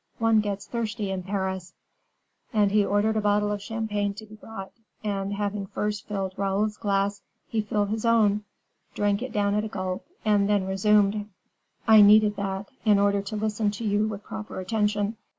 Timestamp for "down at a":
9.31-9.67